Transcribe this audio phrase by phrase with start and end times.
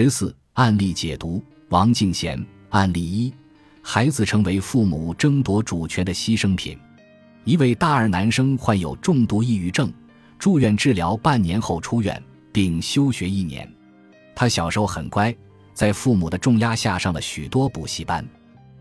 [0.00, 3.34] 十四案例解读：王敬贤案例一，
[3.82, 6.78] 孩子成为父母争夺主权的牺牲品。
[7.42, 9.92] 一位大二男生患有重度抑郁症，
[10.38, 12.22] 住院治疗半年后出院，
[12.52, 13.68] 并休学一年。
[14.36, 15.34] 他小时候很乖，
[15.74, 18.24] 在父母的重压下上了许多补习班。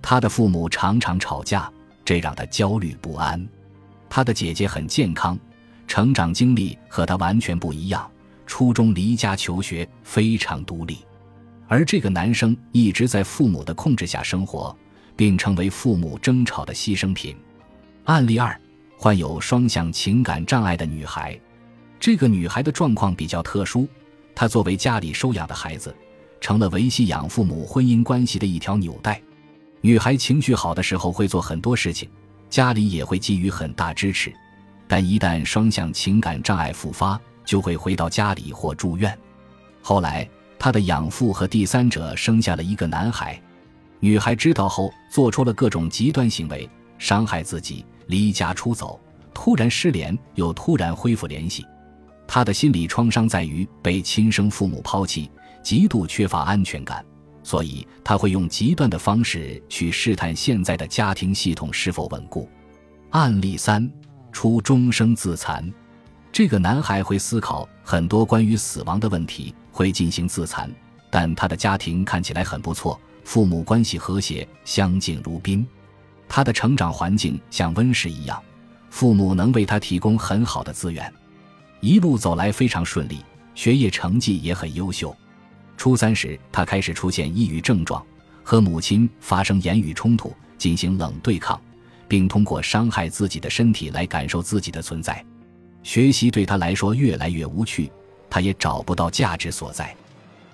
[0.00, 1.68] 他的父母常常吵架，
[2.04, 3.44] 这让他焦虑不安。
[4.08, 5.36] 他的姐姐很健康，
[5.88, 8.08] 成长经历和他完全不一样。
[8.50, 10.98] 初中离家求学，非常独立，
[11.68, 14.76] 而这个男生一直在父母的控制下生活，
[15.14, 17.36] 并成为父母争吵的牺牲品。
[18.06, 18.60] 案例二：
[18.98, 21.38] 患有双向情感障碍的女孩。
[22.00, 23.86] 这个女孩的状况比较特殊，
[24.34, 25.94] 她作为家里收养的孩子，
[26.40, 29.22] 成了维系养父母婚姻关系的一条纽带。
[29.80, 32.10] 女孩情绪好的时候会做很多事情，
[32.50, 34.32] 家里也会给予很大支持，
[34.88, 37.18] 但一旦双向情感障碍复发，
[37.50, 39.18] 就会回到家里或住院。
[39.82, 43.36] 后来，他的养父和第三者生下了一个男孩。
[43.98, 49.00] 女孩知道后，做出了各种极端行为，伤害自己，离家出走，
[49.34, 51.66] 突然失联，又突然恢复联系。
[52.24, 55.28] 她的心理创伤在于被亲生父母抛弃，
[55.60, 57.04] 极度缺乏安全感，
[57.42, 62.48] 所以她会用极端的方式去试探现在的家庭系统是否稳固。
[63.10, 63.90] 案例三：
[64.30, 65.68] 初中生自残。
[66.32, 70.70] 这个男孩会思考很多关于死亡的问题，会进行自残，
[71.10, 75.66] 但他的家庭看起来很不错，父母关系和谐，相敬如宾。
[76.28, 78.40] 他的成长环境像温室一样，
[78.90, 81.12] 父母能为他提供很好的资源，
[81.80, 83.24] 一路走来非常顺利，
[83.56, 85.14] 学业成绩也很优秀。
[85.76, 88.04] 初三时，他开始出现抑郁症状，
[88.44, 91.60] 和母亲发生言语冲突，进行冷对抗，
[92.06, 95.24] 并通过伤害自己的身体来感受自己的存在。
[95.82, 97.90] 学习对他来说越来越无趣，
[98.28, 99.94] 他也找不到价值所在。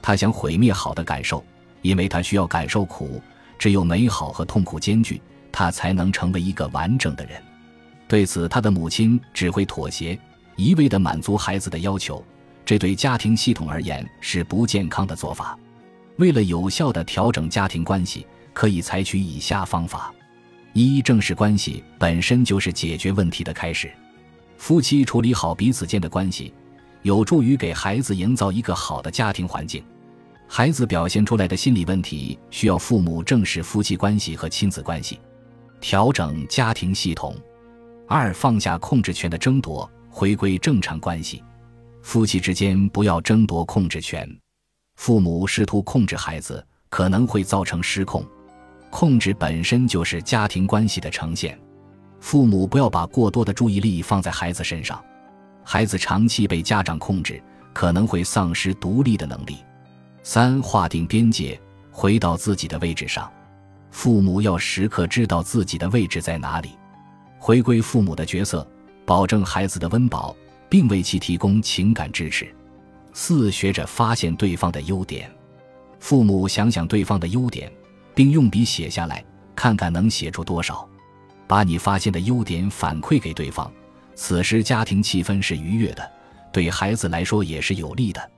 [0.00, 1.44] 他想毁灭好的感受，
[1.82, 3.20] 因为他需要感受苦。
[3.58, 7.42] 只有美好和痛苦兼具，他才能成为一个完整的人。
[8.06, 10.18] 对此，他的母亲只会妥协，
[10.56, 12.22] 一味地满足孩子的要求。
[12.64, 15.58] 这对家庭系统而言是不健康的做法。
[16.18, 20.12] 为了有效地调整家庭关系，可以采取以下方法：
[20.72, 23.90] 一、正视关系本身就是解决问题的开始。
[24.58, 26.52] 夫妻处理好彼此间的关系，
[27.02, 29.84] 有助于给孩子营造一个好的家庭环境。
[30.48, 35.18] 孩子表现出来的心理问题，需要父母正视夫妻关系和亲子关系，
[35.80, 37.34] 调整家庭系统。
[38.08, 41.42] 二、放下控制权的争夺，回归正常关系。
[42.02, 44.28] 夫妻之间不要争夺控制权。
[44.94, 48.24] 父母试图控制孩子，可能会造成失控。
[48.88, 51.58] 控制本身就是家庭关系的呈现。
[52.20, 55.02] 父母不要把过多的注意力放在孩子身上，
[55.62, 59.58] 孩子长期被家长控制，可能会丧失独立的能力。
[60.22, 61.60] 三、划定边界，
[61.90, 63.30] 回到自己的位置上。
[63.90, 66.70] 父母要时刻知道自己的位置在哪里，
[67.38, 68.66] 回归父母的角色，
[69.04, 70.34] 保证孩子的温饱，
[70.68, 72.52] 并为其提供情感支持。
[73.12, 75.30] 四、学着发现对方的优点。
[76.00, 77.72] 父母想想对方的优点，
[78.14, 80.86] 并用笔写下来，看看能写出多少。
[81.46, 83.70] 把你发现的优点反馈给对方，
[84.14, 86.10] 此时家庭气氛是愉悦的，
[86.52, 88.30] 对孩子来说也是有利的。